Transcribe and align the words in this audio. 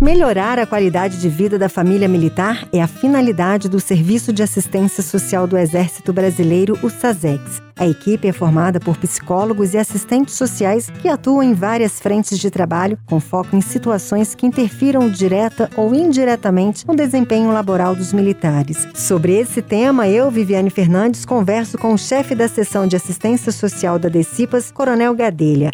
Melhorar 0.00 0.58
a 0.58 0.64
qualidade 0.64 1.20
de 1.20 1.28
vida 1.28 1.58
da 1.58 1.68
família 1.68 2.08
militar 2.08 2.66
é 2.72 2.80
a 2.80 2.86
finalidade 2.86 3.68
do 3.68 3.78
Serviço 3.78 4.32
de 4.32 4.42
Assistência 4.42 5.02
Social 5.02 5.46
do 5.46 5.58
Exército 5.58 6.10
Brasileiro, 6.10 6.78
o 6.82 6.88
SASEX. 6.88 7.60
A 7.78 7.86
equipe 7.86 8.26
é 8.26 8.32
formada 8.32 8.80
por 8.80 8.96
psicólogos 8.96 9.74
e 9.74 9.78
assistentes 9.78 10.36
sociais 10.36 10.88
que 11.02 11.08
atuam 11.08 11.42
em 11.42 11.52
várias 11.52 12.00
frentes 12.00 12.38
de 12.38 12.50
trabalho, 12.50 12.98
com 13.04 13.20
foco 13.20 13.54
em 13.54 13.60
situações 13.60 14.34
que 14.34 14.46
interfiram 14.46 15.06
direta 15.10 15.68
ou 15.76 15.94
indiretamente 15.94 16.88
no 16.88 16.96
desempenho 16.96 17.52
laboral 17.52 17.94
dos 17.94 18.14
militares. 18.14 18.88
Sobre 18.94 19.38
esse 19.38 19.60
tema, 19.60 20.08
eu, 20.08 20.30
Viviane 20.30 20.70
Fernandes, 20.70 21.26
converso 21.26 21.76
com 21.76 21.92
o 21.92 21.98
chefe 21.98 22.34
da 22.34 22.48
seção 22.48 22.86
de 22.86 22.96
assistência 22.96 23.52
social 23.52 23.98
da 23.98 24.08
Decipas, 24.08 24.70
Coronel 24.70 25.14
Gadelha. 25.14 25.70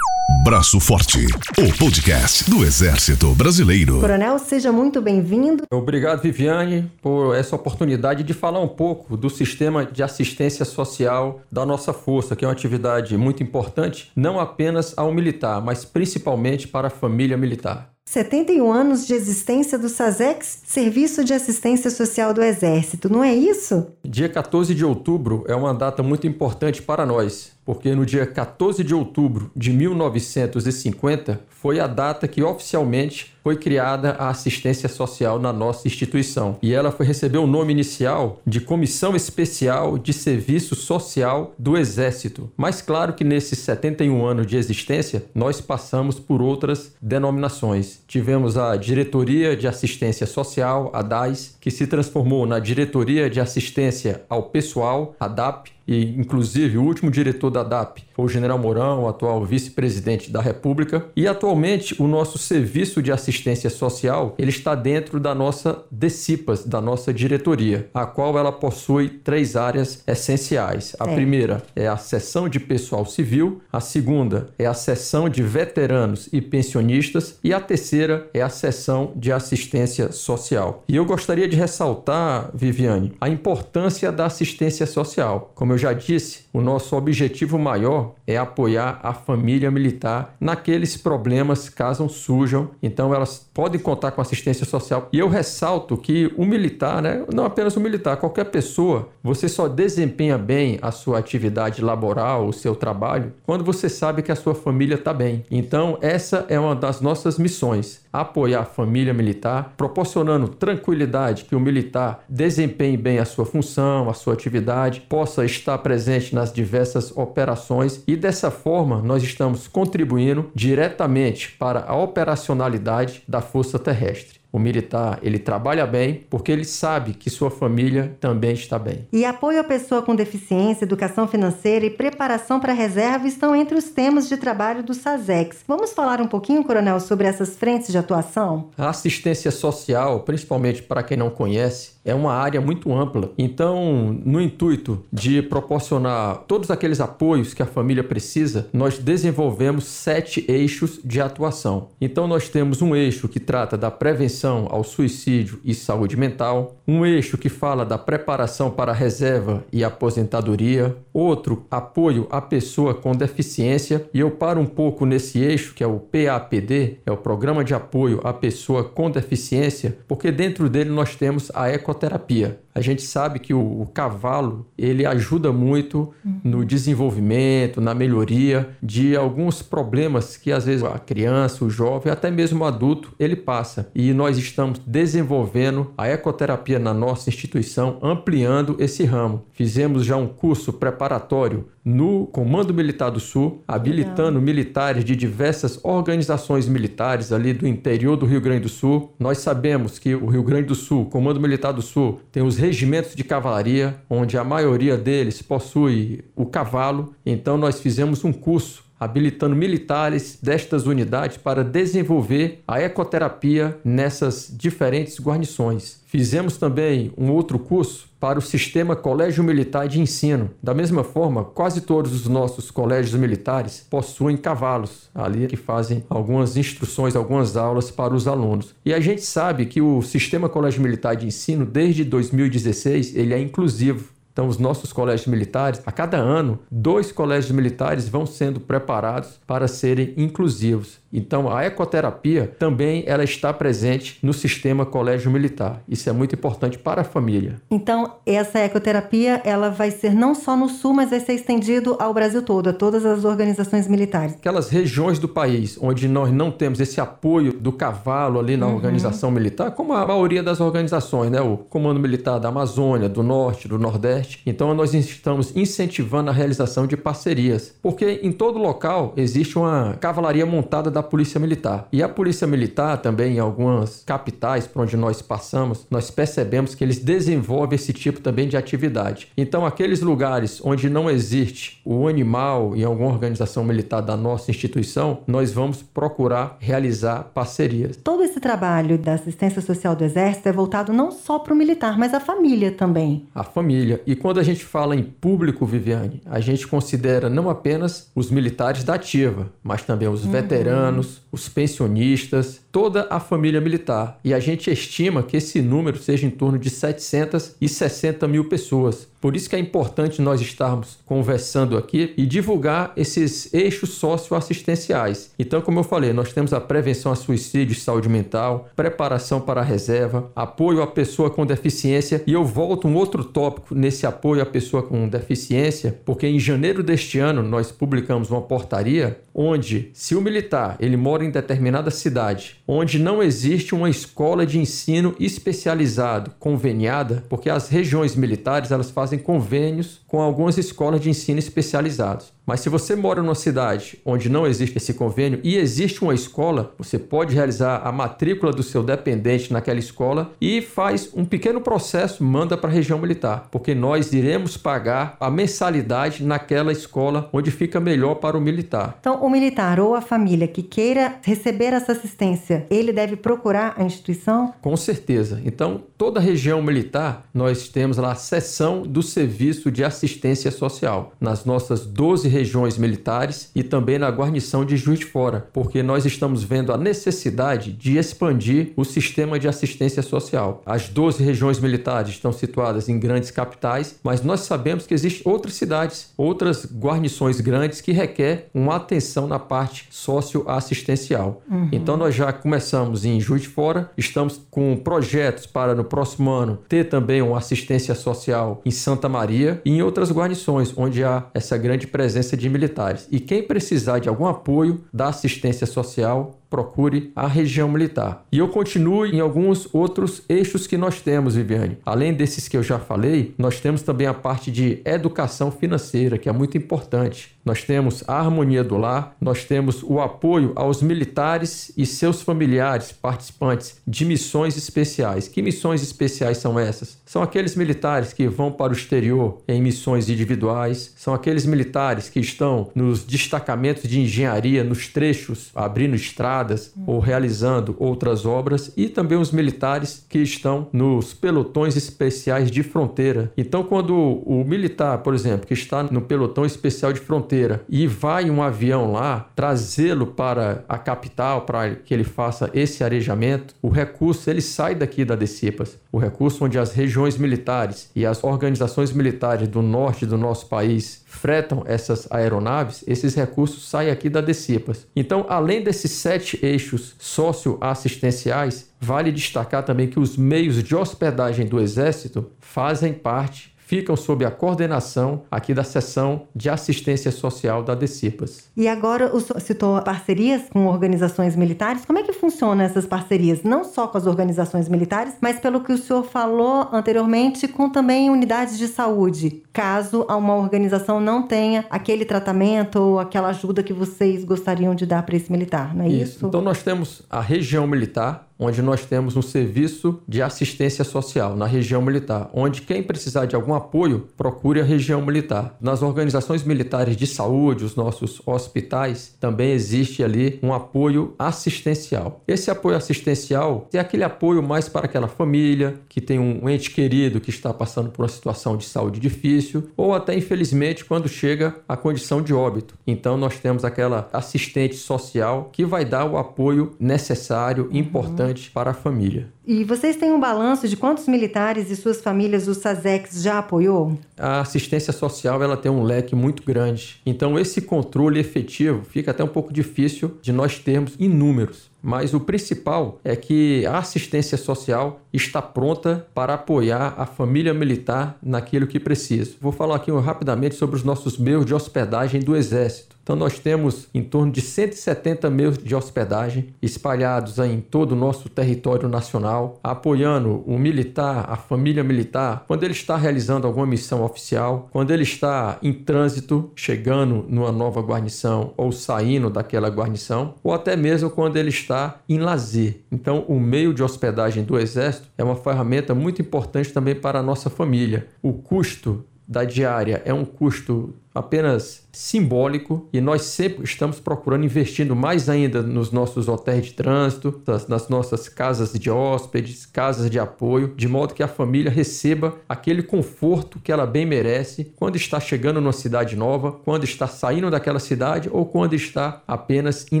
Braço 0.30 0.78
Forte, 0.78 1.26
o 1.58 1.78
podcast 1.78 2.48
do 2.48 2.64
Exército 2.64 3.34
Brasileiro. 3.34 4.00
Coronel, 4.00 4.38
seja 4.38 4.70
muito 4.70 5.00
bem-vindo. 5.00 5.64
Obrigado, 5.70 6.22
Viviane, 6.22 6.90
por 7.02 7.34
essa 7.34 7.56
oportunidade 7.56 8.22
de 8.22 8.32
falar 8.32 8.60
um 8.60 8.68
pouco 8.68 9.16
do 9.16 9.28
sistema 9.28 9.84
de 9.84 10.02
assistência 10.02 10.64
social 10.64 11.40
da 11.50 11.66
nossa 11.66 11.92
força, 11.92 12.36
que 12.36 12.44
é 12.44 12.48
uma 12.48 12.52
atividade 12.52 13.16
muito 13.16 13.42
importante, 13.42 14.12
não 14.14 14.38
apenas 14.38 14.94
ao 14.96 15.12
militar, 15.12 15.60
mas 15.60 15.84
principalmente 15.84 16.68
para 16.68 16.86
a 16.86 16.90
família 16.90 17.36
militar. 17.36 17.92
71 18.04 18.70
anos 18.70 19.06
de 19.06 19.14
existência 19.14 19.78
do 19.78 19.88
SASEX, 19.88 20.62
Serviço 20.66 21.24
de 21.24 21.32
Assistência 21.32 21.90
Social 21.90 22.34
do 22.34 22.42
Exército, 22.42 23.10
não 23.10 23.24
é 23.24 23.32
isso? 23.32 23.86
Dia 24.04 24.28
14 24.28 24.74
de 24.74 24.84
outubro 24.84 25.44
é 25.48 25.54
uma 25.54 25.72
data 25.72 26.02
muito 26.02 26.26
importante 26.26 26.82
para 26.82 27.06
nós, 27.06 27.51
porque 27.64 27.94
no 27.94 28.04
dia 28.04 28.26
14 28.26 28.82
de 28.82 28.94
outubro 28.94 29.50
de 29.54 29.72
1950 29.72 31.40
foi 31.48 31.78
a 31.78 31.86
data 31.86 32.26
que 32.26 32.42
oficialmente 32.42 33.32
foi 33.42 33.56
criada 33.56 34.12
a 34.12 34.28
assistência 34.28 34.88
social 34.88 35.38
na 35.38 35.52
nossa 35.52 35.88
instituição. 35.88 36.58
E 36.62 36.72
ela 36.72 36.92
foi 36.92 37.04
receber 37.04 37.38
o 37.38 37.46
nome 37.46 37.72
inicial 37.72 38.40
de 38.46 38.60
Comissão 38.60 39.16
Especial 39.16 39.98
de 39.98 40.12
Serviço 40.12 40.76
Social 40.76 41.52
do 41.58 41.76
Exército. 41.76 42.50
Mas 42.56 42.80
claro 42.80 43.14
que 43.14 43.24
nesses 43.24 43.58
71 43.60 44.24
anos 44.24 44.46
de 44.46 44.56
existência, 44.56 45.24
nós 45.34 45.60
passamos 45.60 46.20
por 46.20 46.40
outras 46.40 46.94
denominações. 47.00 48.00
Tivemos 48.06 48.56
a 48.56 48.76
Diretoria 48.76 49.56
de 49.56 49.66
Assistência 49.66 50.26
Social, 50.26 50.90
a 50.92 51.02
DAS, 51.02 51.56
que 51.60 51.70
se 51.70 51.86
transformou 51.86 52.46
na 52.46 52.58
Diretoria 52.58 53.28
de 53.28 53.40
Assistência 53.40 54.22
ao 54.28 54.44
Pessoal, 54.44 55.16
a 55.18 55.26
DAP, 55.26 55.72
e 55.86 56.02
inclusive 56.16 56.78
o 56.78 56.82
último 56.82 57.10
diretor 57.10 57.50
da 57.50 57.62
DAP 57.62 58.02
foi 58.14 58.24
o 58.24 58.28
General 58.28 58.58
Mourão, 58.58 59.04
o 59.04 59.08
atual 59.08 59.44
vice-presidente 59.44 60.30
da 60.30 60.40
República, 60.40 61.06
e 61.16 61.26
atualmente 61.26 62.00
o 62.00 62.06
nosso 62.06 62.38
serviço 62.38 63.02
de 63.02 63.12
assistência 63.12 63.70
social, 63.70 64.34
ele 64.38 64.50
está 64.50 64.74
dentro 64.74 65.18
da 65.18 65.34
nossa 65.34 65.84
DECIPAS, 65.90 66.64
da 66.64 66.80
nossa 66.80 67.12
diretoria, 67.12 67.88
a 67.94 68.06
qual 68.06 68.38
ela 68.38 68.52
possui 68.52 69.08
três 69.08 69.56
áreas 69.56 70.02
essenciais. 70.06 70.94
A 70.98 71.10
é. 71.10 71.14
primeira 71.14 71.62
é 71.74 71.86
a 71.86 71.96
seção 71.96 72.48
de 72.48 72.60
pessoal 72.60 73.04
civil, 73.04 73.60
a 73.72 73.80
segunda 73.80 74.48
é 74.58 74.66
a 74.66 74.74
seção 74.74 75.28
de 75.28 75.42
veteranos 75.42 76.28
e 76.32 76.40
pensionistas 76.40 77.38
e 77.42 77.52
a 77.52 77.60
terceira 77.60 78.28
é 78.34 78.42
a 78.42 78.48
seção 78.48 79.12
de 79.16 79.32
assistência 79.32 80.12
social. 80.12 80.84
E 80.88 80.96
eu 80.96 81.04
gostaria 81.04 81.48
de 81.48 81.56
ressaltar, 81.56 82.50
Viviane, 82.54 83.12
a 83.20 83.28
importância 83.28 84.10
da 84.10 84.26
assistência 84.26 84.86
social. 84.86 85.52
Como 85.54 85.72
eu 85.72 85.78
já 85.78 85.92
disse, 85.92 86.44
o 86.52 86.60
nosso 86.60 86.96
objetivo 86.96 87.58
maior 87.58 88.01
é 88.26 88.36
apoiar 88.36 89.00
a 89.02 89.12
família 89.12 89.70
militar 89.70 90.34
naqueles 90.40 90.96
problemas 90.96 91.68
caso 91.68 92.08
surjam. 92.08 92.70
Então 92.82 93.14
elas 93.14 93.38
podem 93.54 93.80
contar 93.80 94.12
com 94.12 94.20
assistência 94.20 94.64
social. 94.64 95.08
E 95.12 95.18
eu 95.18 95.28
ressalto 95.28 95.96
que 95.96 96.32
o 96.36 96.44
militar, 96.44 97.02
né, 97.02 97.24
não 97.32 97.44
apenas 97.44 97.76
o 97.76 97.80
militar, 97.80 98.16
qualquer 98.16 98.44
pessoa, 98.44 99.08
você 99.22 99.48
só 99.48 99.68
desempenha 99.68 100.38
bem 100.38 100.78
a 100.80 100.90
sua 100.90 101.18
atividade 101.18 101.82
laboral, 101.82 102.46
o 102.46 102.52
seu 102.52 102.74
trabalho, 102.74 103.32
quando 103.44 103.64
você 103.64 103.88
sabe 103.88 104.22
que 104.22 104.32
a 104.32 104.36
sua 104.36 104.54
família 104.54 104.94
está 104.94 105.12
bem. 105.12 105.44
Então 105.50 105.98
essa 106.00 106.46
é 106.48 106.58
uma 106.58 106.74
das 106.74 107.00
nossas 107.00 107.38
missões, 107.38 108.00
apoiar 108.12 108.60
a 108.60 108.64
família 108.64 109.12
militar, 109.12 109.74
proporcionando 109.76 110.48
tranquilidade 110.48 111.44
que 111.44 111.54
o 111.54 111.60
militar 111.60 112.24
desempenhe 112.28 112.96
bem 112.96 113.18
a 113.18 113.24
sua 113.24 113.44
função, 113.44 114.08
a 114.08 114.14
sua 114.14 114.34
atividade, 114.34 115.02
possa 115.02 115.44
estar 115.44 115.76
presente 115.78 116.34
nas 116.34 116.52
diversas 116.52 117.16
operações 117.16 118.02
e 118.06 118.16
dessa 118.16 118.50
forma 118.50 119.02
nós 119.02 119.22
estamos 119.22 119.68
contribuindo 119.68 120.50
diretamente 120.54 121.52
para 121.58 121.84
a 121.86 121.94
operacionalidade 121.94 123.22
da 123.28 123.41
Força 123.42 123.78
Terrestre. 123.78 124.40
O 124.52 124.58
militar, 124.58 125.18
ele 125.22 125.38
trabalha 125.38 125.86
bem 125.86 126.26
porque 126.28 126.52
ele 126.52 126.64
sabe 126.64 127.14
que 127.14 127.30
sua 127.30 127.50
família 127.50 128.14
também 128.20 128.52
está 128.52 128.78
bem. 128.78 129.06
E 129.10 129.24
apoio 129.24 129.58
à 129.58 129.64
pessoa 129.64 130.02
com 130.02 130.14
deficiência, 130.14 130.84
educação 130.84 131.26
financeira 131.26 131.86
e 131.86 131.90
preparação 131.90 132.60
para 132.60 132.72
a 132.72 132.76
reserva 132.76 133.26
estão 133.26 133.56
entre 133.56 133.78
os 133.78 133.84
temas 133.84 134.28
de 134.28 134.36
trabalho 134.36 134.82
do 134.82 134.92
SASEX. 134.92 135.64
Vamos 135.66 135.94
falar 135.94 136.20
um 136.20 136.26
pouquinho, 136.26 136.62
Coronel, 136.62 137.00
sobre 137.00 137.26
essas 137.26 137.56
frentes 137.56 137.90
de 137.90 137.96
atuação? 137.96 138.68
A 138.76 138.90
assistência 138.90 139.50
social, 139.50 140.20
principalmente 140.20 140.82
para 140.82 141.02
quem 141.02 141.16
não 141.16 141.30
conhece, 141.30 141.92
é 142.04 142.14
uma 142.14 142.32
área 142.32 142.60
muito 142.60 142.92
ampla. 142.92 143.30
Então, 143.38 144.16
no 144.24 144.40
intuito 144.40 145.04
de 145.12 145.40
proporcionar 145.42 146.44
todos 146.48 146.70
aqueles 146.70 147.00
apoios 147.00 147.54
que 147.54 147.62
a 147.62 147.66
família 147.66 148.02
precisa, 148.02 148.68
nós 148.72 148.98
desenvolvemos 148.98 149.84
sete 149.84 150.44
eixos 150.48 151.00
de 151.04 151.20
atuação. 151.20 151.88
Então, 152.00 152.26
nós 152.26 152.48
temos 152.48 152.82
um 152.82 152.94
eixo 152.94 153.28
que 153.28 153.38
trata 153.38 153.76
da 153.76 153.90
prevenção 153.90 154.66
ao 154.70 154.82
suicídio 154.82 155.60
e 155.64 155.74
saúde 155.74 156.16
mental, 156.16 156.76
um 156.86 157.06
eixo 157.06 157.38
que 157.38 157.48
fala 157.48 157.84
da 157.84 157.98
preparação 157.98 158.70
para 158.70 158.92
reserva 158.92 159.64
e 159.72 159.84
aposentadoria, 159.84 160.96
outro, 161.12 161.64
apoio 161.70 162.26
à 162.30 162.40
pessoa 162.40 162.94
com 162.94 163.12
deficiência, 163.12 164.08
e 164.12 164.20
eu 164.20 164.30
paro 164.30 164.60
um 164.60 164.66
pouco 164.66 165.06
nesse 165.06 165.38
eixo 165.38 165.74
que 165.74 165.84
é 165.84 165.86
o 165.86 166.00
PAPD, 166.00 166.98
é 167.06 167.12
o 167.12 167.16
Programa 167.16 167.62
de 167.64 167.74
Apoio 167.74 168.20
à 168.24 168.32
Pessoa 168.32 168.84
com 168.84 169.10
Deficiência, 169.10 169.98
porque 170.08 170.32
dentro 170.32 170.68
dele 170.68 170.90
nós 170.90 171.14
temos 171.14 171.50
a 171.54 171.68
eco 171.68 171.91
ecoterapia. 171.92 172.60
A 172.74 172.80
gente 172.80 173.02
sabe 173.02 173.38
que 173.38 173.52
o, 173.52 173.82
o 173.82 173.86
cavalo 173.86 174.66
ele 174.78 175.04
ajuda 175.04 175.52
muito 175.52 176.12
uhum. 176.24 176.40
no 176.42 176.64
desenvolvimento, 176.64 177.82
na 177.82 177.94
melhoria 177.94 178.70
de 178.82 179.14
alguns 179.14 179.60
problemas 179.60 180.38
que 180.38 180.50
às 180.50 180.64
vezes 180.64 180.82
a 180.82 180.98
criança, 180.98 181.64
o 181.64 181.70
jovem, 181.70 182.10
até 182.10 182.30
mesmo 182.30 182.64
o 182.64 182.66
adulto, 182.66 183.12
ele 183.18 183.36
passa. 183.36 183.90
E 183.94 184.14
nós 184.14 184.38
estamos 184.38 184.80
desenvolvendo 184.86 185.92
a 185.98 186.08
ecoterapia 186.08 186.78
na 186.78 186.94
nossa 186.94 187.28
instituição, 187.28 187.98
ampliando 188.02 188.76
esse 188.78 189.04
ramo. 189.04 189.44
Fizemos 189.52 190.06
já 190.06 190.16
um 190.16 190.26
curso 190.26 190.72
preparatório 190.72 191.68
no 191.84 192.26
Comando 192.26 192.72
Militar 192.72 193.10
do 193.10 193.20
Sul, 193.20 193.62
habilitando 193.66 194.38
Legal. 194.38 194.42
militares 194.42 195.04
de 195.04 195.16
diversas 195.16 195.78
organizações 195.82 196.68
militares 196.68 197.32
ali 197.32 197.52
do 197.52 197.66
interior 197.66 198.16
do 198.16 198.24
Rio 198.24 198.40
Grande 198.40 198.60
do 198.60 198.68
Sul. 198.68 199.12
Nós 199.18 199.38
sabemos 199.38 199.98
que 199.98 200.14
o 200.14 200.26
Rio 200.26 200.44
Grande 200.44 200.68
do 200.68 200.74
Sul, 200.74 201.06
Comando 201.06 201.40
Militar 201.40 201.72
do 201.72 201.81
Sul, 201.82 202.20
tem 202.30 202.42
os 202.42 202.56
regimentos 202.56 203.14
de 203.14 203.22
cavalaria, 203.22 204.00
onde 204.08 204.38
a 204.38 204.44
maioria 204.44 204.96
deles 204.96 205.42
possui 205.42 206.24
o 206.34 206.46
cavalo. 206.46 207.14
Então 207.26 207.58
nós 207.58 207.80
fizemos 207.80 208.24
um 208.24 208.32
curso 208.32 208.84
habilitando 209.02 209.56
militares 209.56 210.38
destas 210.40 210.86
unidades 210.86 211.36
para 211.36 211.64
desenvolver 211.64 212.62
a 212.66 212.80
ecoterapia 212.80 213.78
nessas 213.84 214.52
diferentes 214.52 215.18
guarnições. 215.18 216.00
Fizemos 216.06 216.56
também 216.56 217.12
um 217.16 217.30
outro 217.30 217.58
curso 217.58 218.12
para 218.20 218.38
o 218.38 218.42
sistema 218.42 218.94
Colégio 218.94 219.42
Militar 219.42 219.88
de 219.88 220.00
Ensino. 220.00 220.50
Da 220.62 220.72
mesma 220.72 221.02
forma, 221.02 221.42
quase 221.42 221.80
todos 221.80 222.12
os 222.12 222.28
nossos 222.28 222.70
colégios 222.70 223.18
militares 223.18 223.84
possuem 223.90 224.36
cavalos 224.36 225.10
ali 225.12 225.48
que 225.48 225.56
fazem 225.56 226.04
algumas 226.08 226.56
instruções, 226.56 227.16
algumas 227.16 227.56
aulas 227.56 227.90
para 227.90 228.14
os 228.14 228.28
alunos. 228.28 228.76
E 228.84 228.94
a 228.94 229.00
gente 229.00 229.22
sabe 229.22 229.66
que 229.66 229.80
o 229.80 230.02
sistema 230.02 230.48
Colégio 230.48 230.82
Militar 230.82 231.16
de 231.16 231.26
Ensino, 231.26 231.66
desde 231.66 232.04
2016, 232.04 233.16
ele 233.16 233.34
é 233.34 233.40
inclusivo. 233.40 234.11
Então, 234.32 234.48
os 234.48 234.56
nossos 234.56 234.92
colégios 234.92 235.26
militares, 235.26 235.82
a 235.84 235.92
cada 235.92 236.16
ano, 236.16 236.60
dois 236.70 237.12
colégios 237.12 237.52
militares 237.52 238.08
vão 238.08 238.24
sendo 238.24 238.60
preparados 238.60 239.38
para 239.46 239.68
serem 239.68 240.14
inclusivos. 240.16 241.01
Então, 241.12 241.52
a 241.52 241.64
ecoterapia 241.64 242.54
também 242.58 243.04
ela 243.06 243.24
está 243.24 243.52
presente 243.52 244.18
no 244.22 244.32
sistema 244.32 244.86
colégio 244.86 245.30
militar. 245.30 245.82
Isso 245.88 246.08
é 246.08 246.12
muito 246.12 246.34
importante 246.34 246.78
para 246.78 247.02
a 247.02 247.04
família. 247.04 247.56
Então, 247.70 248.14
essa 248.24 248.58
ecoterapia 248.58 249.40
ela 249.44 249.70
vai 249.70 249.90
ser 249.90 250.14
não 250.14 250.34
só 250.34 250.56
no 250.56 250.68
Sul, 250.68 250.94
mas 250.94 251.10
vai 251.10 251.20
ser 251.20 251.34
estendido 251.34 251.96
ao 251.98 252.14
Brasil 252.14 252.42
todo, 252.42 252.70
a 252.70 252.72
todas 252.72 253.04
as 253.04 253.24
organizações 253.24 253.86
militares. 253.86 254.34
Aquelas 254.34 254.68
regiões 254.68 255.18
do 255.18 255.28
país 255.28 255.78
onde 255.80 256.08
nós 256.08 256.32
não 256.32 256.50
temos 256.50 256.80
esse 256.80 257.00
apoio 257.00 257.52
do 257.52 257.72
cavalo 257.72 258.38
ali 258.38 258.56
na 258.56 258.66
uhum. 258.66 258.74
organização 258.74 259.30
militar, 259.30 259.70
como 259.72 259.92
a 259.92 260.06
maioria 260.06 260.42
das 260.42 260.60
organizações, 260.60 261.30
né? 261.30 261.40
O 261.40 261.56
Comando 261.56 262.00
Militar 262.00 262.38
da 262.38 262.48
Amazônia, 262.48 263.08
do 263.08 263.22
Norte, 263.22 263.68
do 263.68 263.78
Nordeste, 263.78 263.92
Nordeste. 264.02 264.42
Então 264.46 264.74
nós 264.74 264.94
estamos 264.94 265.54
incentivando 265.56 266.30
a 266.30 266.32
realização 266.32 266.86
de 266.86 266.96
parcerias, 266.96 267.74
porque 267.82 268.20
em 268.22 268.32
todo 268.32 268.58
local 268.58 269.12
existe 269.16 269.58
uma 269.58 269.96
cavalaria 270.00 270.46
montada 270.46 270.90
da 270.90 271.01
Polícia 271.02 271.40
Militar. 271.40 271.88
E 271.92 272.02
a 272.02 272.08
Polícia 272.08 272.46
Militar 272.46 272.98
também 272.98 273.36
em 273.36 273.38
algumas 273.38 274.02
capitais 274.04 274.66
por 274.66 274.82
onde 274.82 274.96
nós 274.96 275.20
passamos, 275.20 275.86
nós 275.90 276.10
percebemos 276.10 276.74
que 276.74 276.84
eles 276.84 276.98
desenvolvem 276.98 277.76
esse 277.76 277.92
tipo 277.92 278.20
também 278.20 278.48
de 278.48 278.56
atividade. 278.56 279.28
Então 279.36 279.66
aqueles 279.66 280.00
lugares 280.00 280.60
onde 280.64 280.88
não 280.88 281.10
existe 281.10 281.80
o 281.84 282.08
animal 282.08 282.76
em 282.76 282.84
alguma 282.84 283.10
organização 283.10 283.64
militar 283.64 284.00
da 284.00 284.16
nossa 284.16 284.50
instituição, 284.50 285.18
nós 285.26 285.52
vamos 285.52 285.82
procurar 285.82 286.56
realizar 286.60 287.24
parcerias. 287.34 287.96
Todo 287.96 288.22
esse 288.22 288.40
trabalho 288.40 288.98
da 288.98 289.14
assistência 289.14 289.60
social 289.60 289.96
do 289.96 290.04
Exército 290.04 290.48
é 290.48 290.52
voltado 290.52 290.92
não 290.92 291.10
só 291.10 291.38
para 291.38 291.52
o 291.52 291.56
militar, 291.56 291.98
mas 291.98 292.14
à 292.14 292.20
família 292.20 292.70
também. 292.70 293.26
A 293.34 293.42
família. 293.42 294.00
E 294.06 294.14
quando 294.14 294.38
a 294.38 294.42
gente 294.42 294.64
fala 294.64 294.94
em 294.94 295.02
público, 295.02 295.66
Viviane, 295.66 296.22
a 296.26 296.40
gente 296.40 296.66
considera 296.66 297.28
não 297.28 297.48
apenas 297.48 298.10
os 298.14 298.30
militares 298.30 298.84
da 298.84 298.94
ativa, 298.94 299.50
mas 299.62 299.82
também 299.82 300.08
os 300.08 300.24
uhum. 300.24 300.30
veteranos, 300.30 300.91
os 301.30 301.48
pensionistas, 301.48 302.60
toda 302.70 303.06
a 303.10 303.20
família 303.20 303.60
militar. 303.60 304.18
E 304.24 304.34
a 304.34 304.40
gente 304.40 304.70
estima 304.70 305.22
que 305.22 305.36
esse 305.36 305.60
número 305.62 305.98
seja 305.98 306.26
em 306.26 306.30
torno 306.30 306.58
de 306.58 306.70
760 306.70 308.26
mil 308.28 308.48
pessoas. 308.48 309.08
Por 309.22 309.36
isso 309.36 309.48
que 309.48 309.54
é 309.54 309.58
importante 309.60 310.20
nós 310.20 310.40
estarmos 310.40 310.98
conversando 311.06 311.78
aqui 311.78 312.12
e 312.16 312.26
divulgar 312.26 312.92
esses 312.96 313.54
eixos 313.54 313.90
socioassistenciais. 313.90 315.30
Então, 315.38 315.60
como 315.60 315.78
eu 315.78 315.84
falei, 315.84 316.12
nós 316.12 316.32
temos 316.32 316.52
a 316.52 316.60
prevenção 316.60 317.12
a 317.12 317.14
suicídio 317.14 317.72
e 317.72 317.76
saúde 317.76 318.08
mental, 318.08 318.68
preparação 318.74 319.40
para 319.40 319.60
a 319.60 319.64
reserva, 319.64 320.28
apoio 320.34 320.82
à 320.82 320.88
pessoa 320.88 321.30
com 321.30 321.46
deficiência. 321.46 322.20
E 322.26 322.32
eu 322.32 322.44
volto 322.44 322.88
um 322.88 322.96
outro 322.96 323.22
tópico 323.22 323.76
nesse 323.76 324.04
apoio 324.04 324.42
à 324.42 324.46
pessoa 324.46 324.82
com 324.82 325.08
deficiência, 325.08 326.00
porque 326.04 326.26
em 326.26 326.40
janeiro 326.40 326.82
deste 326.82 327.20
ano 327.20 327.44
nós 327.44 327.70
publicamos 327.70 328.28
uma 328.28 328.42
portaria 328.42 329.20
onde, 329.34 329.90
se 329.94 330.14
o 330.14 330.20
militar 330.20 330.76
ele 330.80 330.96
mora 330.96 331.24
em 331.24 331.30
determinada 331.30 331.90
cidade, 331.90 332.56
onde 332.66 332.98
não 332.98 333.22
existe 333.22 333.74
uma 333.74 333.88
escola 333.88 334.44
de 334.44 334.58
ensino 334.58 335.14
especializado 335.18 336.32
conveniada, 336.38 337.24
porque 337.28 337.48
as 337.48 337.68
regiões 337.68 338.16
militares 338.16 338.70
elas 338.70 338.90
fazem 338.90 339.11
convênios 339.18 340.00
com 340.06 340.20
algumas 340.20 340.58
escolas 340.58 341.00
de 341.00 341.10
ensino 341.10 341.38
especializados. 341.38 342.32
Mas 342.44 342.60
se 342.60 342.68
você 342.68 342.96
mora 342.96 343.22
numa 343.22 343.34
cidade 343.34 343.98
onde 344.04 344.28
não 344.28 344.46
existe 344.46 344.76
esse 344.76 344.94
convênio 344.94 345.40
e 345.44 345.56
existe 345.56 346.02
uma 346.02 346.14
escola, 346.14 346.74
você 346.76 346.98
pode 346.98 347.34
realizar 347.34 347.82
a 347.84 347.92
matrícula 347.92 348.52
do 348.52 348.62
seu 348.62 348.82
dependente 348.82 349.52
naquela 349.52 349.78
escola 349.78 350.32
e 350.40 350.60
faz 350.60 351.10
um 351.14 351.24
pequeno 351.24 351.60
processo, 351.60 352.24
manda 352.24 352.56
para 352.56 352.68
a 352.68 352.72
região 352.72 352.98
militar, 352.98 353.48
porque 353.50 353.74
nós 353.74 354.12
iremos 354.12 354.56
pagar 354.56 355.16
a 355.20 355.30
mensalidade 355.30 356.24
naquela 356.24 356.72
escola 356.72 357.28
onde 357.32 357.50
fica 357.50 357.78
melhor 357.78 358.16
para 358.16 358.36
o 358.36 358.40
militar. 358.40 358.96
Então, 358.98 359.22
o 359.22 359.30
militar 359.30 359.78
ou 359.78 359.94
a 359.94 360.00
família 360.00 360.48
que 360.48 360.62
queira 360.62 361.16
receber 361.22 361.72
essa 361.72 361.92
assistência, 361.92 362.66
ele 362.70 362.92
deve 362.92 363.14
procurar 363.14 363.74
a 363.76 363.84
instituição? 363.84 364.52
Com 364.60 364.76
certeza. 364.76 365.40
Então, 365.44 365.82
toda 365.96 366.18
a 366.18 366.22
região 366.22 366.60
militar, 366.60 367.24
nós 367.32 367.68
temos 367.68 367.98
lá 367.98 368.12
a 368.12 368.16
seção 368.16 368.82
do 368.82 369.02
serviço 369.02 369.70
de 369.70 369.84
assistência 369.84 370.50
social. 370.50 371.12
Nas 371.20 371.44
nossas 371.44 371.86
12 371.86 372.31
regiões 372.32 372.76
militares 372.76 373.50
e 373.54 373.62
também 373.62 373.98
na 373.98 374.10
guarnição 374.10 374.64
de 374.64 374.76
Juiz 374.76 374.98
de 374.98 375.06
Fora, 375.06 375.46
porque 375.52 375.82
nós 375.82 376.04
estamos 376.04 376.42
vendo 376.42 376.72
a 376.72 376.78
necessidade 376.78 377.72
de 377.72 377.96
expandir 377.98 378.72
o 378.76 378.84
sistema 378.84 379.38
de 379.38 379.46
assistência 379.46 380.02
social. 380.02 380.62
As 380.66 380.88
12 380.88 381.22
regiões 381.22 381.60
militares 381.60 382.10
estão 382.10 382.32
situadas 382.32 382.88
em 382.88 382.98
grandes 382.98 383.30
capitais, 383.30 383.96
mas 384.02 384.22
nós 384.22 384.40
sabemos 384.40 384.86
que 384.86 384.94
existem 384.94 385.22
outras 385.24 385.54
cidades, 385.54 386.10
outras 386.16 386.66
guarnições 386.66 387.40
grandes 387.40 387.80
que 387.80 387.92
requer 387.92 388.48
uma 388.54 388.76
atenção 388.76 389.26
na 389.26 389.38
parte 389.38 389.86
socioassistencial. 389.90 391.42
Uhum. 391.50 391.68
Então 391.70 391.96
nós 391.96 392.14
já 392.14 392.32
começamos 392.32 393.04
em 393.04 393.20
Juiz 393.20 393.42
de 393.42 393.48
Fora, 393.48 393.90
estamos 393.96 394.40
com 394.50 394.76
projetos 394.76 395.46
para 395.46 395.74
no 395.74 395.84
próximo 395.84 396.30
ano 396.30 396.58
ter 396.68 396.84
também 396.84 397.20
uma 397.20 397.38
assistência 397.38 397.94
social 397.94 398.60
em 398.64 398.70
Santa 398.70 399.08
Maria 399.08 399.60
e 399.64 399.70
em 399.70 399.82
outras 399.82 400.10
guarnições 400.10 400.72
onde 400.76 401.04
há 401.04 401.24
essa 401.34 401.56
grande 401.56 401.86
presença 401.86 402.21
presença 402.22 402.36
de 402.36 402.48
militares. 402.48 403.08
E 403.10 403.18
quem 403.18 403.42
precisar 403.42 403.98
de 403.98 404.08
algum 404.08 404.26
apoio 404.26 404.84
da 404.92 405.08
assistência 405.08 405.66
social, 405.66 406.41
procure 406.52 407.10
a 407.16 407.26
região 407.26 407.66
militar. 407.66 408.26
E 408.30 408.36
eu 408.36 408.46
continuo 408.46 409.06
em 409.06 409.20
alguns 409.20 409.66
outros 409.72 410.20
eixos 410.28 410.66
que 410.66 410.76
nós 410.76 411.00
temos, 411.00 411.34
Viviane. 411.34 411.78
Além 411.82 412.12
desses 412.12 412.46
que 412.46 412.58
eu 412.58 412.62
já 412.62 412.78
falei, 412.78 413.34
nós 413.38 413.58
temos 413.58 413.80
também 413.80 414.06
a 414.06 414.12
parte 414.12 414.50
de 414.50 414.82
educação 414.84 415.50
financeira, 415.50 416.18
que 416.18 416.28
é 416.28 416.32
muito 416.32 416.58
importante. 416.58 417.34
Nós 417.42 417.64
temos 417.64 418.04
a 418.06 418.18
harmonia 418.18 418.62
do 418.62 418.76
lar, 418.76 419.16
nós 419.20 419.44
temos 419.44 419.82
o 419.82 419.98
apoio 419.98 420.52
aos 420.54 420.80
militares 420.82 421.72
e 421.76 421.84
seus 421.86 422.22
familiares 422.22 422.92
participantes 422.92 423.80
de 423.86 424.04
missões 424.04 424.56
especiais. 424.56 425.26
Que 425.26 425.42
missões 425.42 425.82
especiais 425.82 426.38
são 426.38 426.58
essas? 426.58 426.98
São 427.04 427.22
aqueles 427.22 427.56
militares 427.56 428.12
que 428.12 428.28
vão 428.28 428.52
para 428.52 428.72
o 428.72 428.76
exterior 428.76 429.38
em 429.48 429.60
missões 429.60 430.08
individuais, 430.08 430.92
são 430.96 431.14
aqueles 431.14 431.44
militares 431.44 432.08
que 432.08 432.20
estão 432.20 432.70
nos 432.74 433.02
destacamentos 433.04 433.88
de 433.88 434.00
engenharia, 434.00 434.62
nos 434.62 434.86
trechos 434.86 435.50
abrindo 435.54 435.96
estradas 435.96 436.41
ou 436.86 436.98
realizando 436.98 437.76
outras 437.78 438.24
obras, 438.24 438.72
e 438.76 438.88
também 438.88 439.18
os 439.18 439.30
militares 439.30 440.04
que 440.08 440.18
estão 440.18 440.68
nos 440.72 441.14
pelotões 441.14 441.76
especiais 441.76 442.50
de 442.50 442.62
fronteira. 442.62 443.32
Então, 443.36 443.62
quando 443.62 443.94
o 443.94 444.44
militar, 444.44 444.98
por 444.98 445.14
exemplo, 445.14 445.46
que 445.46 445.54
está 445.54 445.82
no 445.82 446.02
pelotão 446.02 446.44
especial 446.44 446.92
de 446.92 447.00
fronteira 447.00 447.62
e 447.68 447.86
vai 447.86 448.30
um 448.30 448.42
avião 448.42 448.92
lá 448.92 449.30
trazê-lo 449.34 450.06
para 450.06 450.64
a 450.68 450.78
capital 450.78 451.42
para 451.42 451.76
que 451.76 451.92
ele 451.92 452.04
faça 452.04 452.50
esse 452.54 452.82
arejamento, 452.82 453.54
o 453.60 453.68
recurso 453.68 454.28
ele 454.30 454.40
sai 454.40 454.74
daqui 454.74 455.04
da 455.04 455.14
Decipas. 455.14 455.78
O 455.90 455.98
recurso 455.98 456.44
onde 456.44 456.58
as 456.58 456.72
regiões 456.72 457.16
militares 457.16 457.90
e 457.94 458.06
as 458.06 458.24
organizações 458.24 458.92
militares 458.92 459.48
do 459.48 459.62
norte 459.62 460.06
do 460.06 460.16
nosso 460.16 460.46
país 460.46 461.01
fretam 461.12 461.62
essas 461.66 462.10
aeronaves, 462.10 462.82
esses 462.86 463.14
recursos 463.14 463.68
saem 463.68 463.90
aqui 463.90 464.08
da 464.08 464.20
Decipas. 464.20 464.86
Então, 464.96 465.26
além 465.28 465.62
desses 465.62 465.92
sete 465.92 466.38
eixos 466.44 466.94
socioassistenciais, 466.98 468.70
vale 468.80 469.12
destacar 469.12 469.62
também 469.62 469.88
que 469.88 470.00
os 470.00 470.16
meios 470.16 470.62
de 470.62 470.74
hospedagem 470.74 471.46
do 471.46 471.60
Exército 471.60 472.32
fazem 472.40 472.94
parte 472.94 473.51
ficam 473.72 473.96
sob 473.96 474.22
a 474.22 474.30
coordenação 474.30 475.22
aqui 475.30 475.54
da 475.54 475.64
seção 475.64 476.24
de 476.36 476.50
assistência 476.50 477.10
social 477.10 477.62
da 477.62 477.74
DECIPAS. 477.74 478.50
E 478.54 478.68
agora 478.68 479.16
o 479.16 479.18
senhor 479.18 479.40
citou 479.40 479.80
parcerias 479.80 480.42
com 480.50 480.66
organizações 480.66 481.34
militares. 481.34 481.86
Como 481.86 481.98
é 481.98 482.02
que 482.02 482.12
funcionam 482.12 482.62
essas 482.62 482.84
parcerias? 482.84 483.42
Não 483.42 483.64
só 483.64 483.86
com 483.86 483.96
as 483.96 484.06
organizações 484.06 484.68
militares, 484.68 485.14
mas 485.22 485.40
pelo 485.40 485.62
que 485.62 485.72
o 485.72 485.78
senhor 485.78 486.04
falou 486.04 486.68
anteriormente, 486.70 487.48
com 487.48 487.70
também 487.70 488.10
unidades 488.10 488.58
de 488.58 488.68
saúde, 488.68 489.42
caso 489.54 490.02
uma 490.02 490.36
organização 490.36 491.00
não 491.00 491.22
tenha 491.22 491.64
aquele 491.70 492.04
tratamento 492.04 492.76
ou 492.76 493.00
aquela 493.00 493.28
ajuda 493.28 493.62
que 493.62 493.72
vocês 493.72 494.22
gostariam 494.22 494.74
de 494.74 494.84
dar 494.84 495.02
para 495.02 495.16
esse 495.16 495.32
militar, 495.32 495.74
não 495.74 495.86
é 495.86 495.88
isso? 495.88 496.16
isso? 496.16 496.26
Então 496.26 496.42
nós 496.42 496.62
temos 496.62 497.00
a 497.08 497.22
região 497.22 497.66
militar, 497.66 498.28
onde 498.42 498.60
nós 498.60 498.84
temos 498.84 499.16
um 499.16 499.22
serviço 499.22 500.00
de 500.08 500.20
assistência 500.20 500.84
social 500.84 501.36
na 501.36 501.46
região 501.46 501.80
militar, 501.80 502.28
onde 502.34 502.62
quem 502.62 502.82
precisar 502.82 503.26
de 503.26 503.36
algum 503.36 503.54
apoio, 503.54 504.08
procure 504.16 504.60
a 504.60 504.64
região 504.64 505.00
militar. 505.00 505.56
Nas 505.60 505.80
organizações 505.80 506.42
militares 506.42 506.96
de 506.96 507.06
saúde, 507.06 507.64
os 507.64 507.76
nossos 507.76 508.20
hospitais, 508.26 509.14
também 509.20 509.52
existe 509.52 510.02
ali 510.02 510.40
um 510.42 510.52
apoio 510.52 511.14
assistencial. 511.16 512.20
Esse 512.26 512.50
apoio 512.50 512.76
assistencial 512.76 513.68
é 513.72 513.78
aquele 513.78 514.02
apoio 514.02 514.42
mais 514.42 514.68
para 514.68 514.86
aquela 514.86 515.06
família 515.06 515.76
que 515.88 516.00
tem 516.00 516.18
um 516.18 516.48
ente 516.48 516.70
querido 516.70 517.20
que 517.20 517.30
está 517.30 517.54
passando 517.54 517.90
por 517.90 518.02
uma 518.02 518.08
situação 518.08 518.56
de 518.56 518.64
saúde 518.64 518.98
difícil, 518.98 519.70
ou 519.76 519.94
até 519.94 520.16
infelizmente 520.16 520.84
quando 520.84 521.08
chega 521.08 521.54
a 521.68 521.76
condição 521.76 522.20
de 522.20 522.34
óbito. 522.34 522.74
Então 522.86 523.16
nós 523.16 523.38
temos 523.38 523.64
aquela 523.64 524.08
assistente 524.12 524.74
social 524.74 525.48
que 525.52 525.64
vai 525.64 525.84
dar 525.84 526.06
o 526.06 526.16
apoio 526.16 526.74
necessário, 526.80 527.68
importante 527.70 528.31
para 528.40 528.70
a 528.70 528.74
família. 528.74 529.28
E 529.46 529.64
vocês 529.64 529.96
têm 529.96 530.12
um 530.12 530.20
balanço 530.20 530.68
de 530.68 530.76
quantos 530.76 531.08
militares 531.08 531.70
e 531.70 531.76
suas 531.76 532.00
famílias 532.00 532.46
o 532.46 532.54
SASEX 532.54 533.22
já 533.22 533.38
apoiou? 533.38 533.98
A 534.16 534.40
assistência 534.40 534.92
social 534.92 535.42
ela 535.42 535.56
tem 535.56 535.70
um 535.70 535.82
leque 535.82 536.14
muito 536.14 536.42
grande. 536.44 537.00
Então 537.04 537.38
esse 537.38 537.60
controle 537.60 538.20
efetivo 538.20 538.84
fica 538.84 539.10
até 539.10 539.24
um 539.24 539.28
pouco 539.28 539.52
difícil 539.52 540.16
de 540.22 540.32
nós 540.32 540.58
termos 540.58 540.94
em 540.98 541.08
números. 541.08 541.70
Mas 541.82 542.14
o 542.14 542.20
principal 542.20 543.00
é 543.02 543.16
que 543.16 543.66
a 543.66 543.78
assistência 543.78 544.38
social 544.38 545.00
está 545.12 545.42
pronta 545.42 546.06
para 546.14 546.34
apoiar 546.34 546.94
a 546.96 547.04
família 547.04 547.52
militar 547.52 548.16
naquilo 548.22 548.68
que 548.68 548.78
precisa. 548.78 549.32
Vou 549.40 549.50
falar 549.50 549.76
aqui 549.76 549.90
rapidamente 549.90 550.54
sobre 550.54 550.76
os 550.76 550.84
nossos 550.84 551.18
meios 551.18 551.44
de 551.44 551.52
hospedagem 551.52 552.20
do 552.20 552.36
Exército. 552.36 552.91
Então 553.02 553.16
nós 553.16 553.38
temos 553.38 553.88
em 553.92 554.02
torno 554.02 554.30
de 554.30 554.40
170 554.40 555.28
meios 555.28 555.58
de 555.58 555.74
hospedagem 555.74 556.54
espalhados 556.62 557.38
em 557.38 557.60
todo 557.60 557.92
o 557.92 557.96
nosso 557.96 558.28
território 558.28 558.88
nacional 558.88 559.58
apoiando 559.62 560.42
o 560.46 560.58
militar, 560.58 561.26
a 561.28 561.36
família 561.36 561.82
militar, 561.82 562.44
quando 562.46 562.62
ele 562.62 562.72
está 562.72 562.96
realizando 562.96 563.46
alguma 563.46 563.66
missão 563.66 564.04
oficial, 564.04 564.68
quando 564.70 564.92
ele 564.92 565.02
está 565.02 565.58
em 565.62 565.72
trânsito, 565.72 566.50
chegando 566.54 567.24
numa 567.28 567.50
nova 567.50 567.80
guarnição 567.80 568.52
ou 568.56 568.70
saindo 568.70 569.28
daquela 569.30 569.68
guarnição, 569.68 570.34
ou 570.42 570.52
até 570.52 570.76
mesmo 570.76 571.10
quando 571.10 571.36
ele 571.36 571.48
está 571.48 572.00
em 572.08 572.18
lazer. 572.18 572.80
Então, 572.90 573.24
o 573.28 573.40
meio 573.40 573.74
de 573.74 573.82
hospedagem 573.82 574.44
do 574.44 574.58
Exército 574.58 575.08
é 575.18 575.24
uma 575.24 575.36
ferramenta 575.36 575.94
muito 575.94 576.22
importante 576.22 576.72
também 576.72 576.94
para 576.94 577.18
a 577.18 577.22
nossa 577.22 577.50
família. 577.50 578.06
O 578.22 578.32
custo 578.32 579.04
da 579.26 579.44
diária 579.44 580.02
é 580.04 580.12
um 580.12 580.24
custo 580.24 580.94
apenas 581.14 581.82
simbólico 581.92 582.88
e 582.92 583.00
nós 583.00 583.22
sempre 583.22 583.64
estamos 583.64 584.00
procurando 584.00 584.44
investindo 584.44 584.96
mais 584.96 585.28
ainda 585.28 585.62
nos 585.62 585.92
nossos 585.92 586.26
hotéis 586.26 586.66
de 586.66 586.72
trânsito, 586.72 587.42
nas 587.68 587.88
nossas 587.88 588.28
casas 588.28 588.72
de 588.72 588.90
hóspedes, 588.90 589.66
casas 589.66 590.10
de 590.10 590.18
apoio, 590.18 590.72
de 590.74 590.88
modo 590.88 591.14
que 591.14 591.22
a 591.22 591.28
família 591.28 591.70
receba 591.70 592.36
aquele 592.48 592.82
conforto 592.82 593.60
que 593.60 593.70
ela 593.70 593.86
bem 593.86 594.06
merece 594.06 594.72
quando 594.76 594.96
está 594.96 595.20
chegando 595.20 595.60
numa 595.60 595.72
cidade 595.72 596.16
nova, 596.16 596.52
quando 596.52 596.84
está 596.84 597.06
saindo 597.06 597.50
daquela 597.50 597.78
cidade 597.78 598.30
ou 598.32 598.46
quando 598.46 598.74
está 598.74 599.22
apenas 599.28 599.86
em 599.92 600.00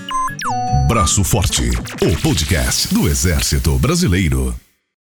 Braço 0.87 1.23
Forte, 1.23 1.69
o 2.01 2.21
podcast 2.23 2.91
do 2.91 3.07
Exército 3.07 3.77
Brasileiro. 3.77 4.55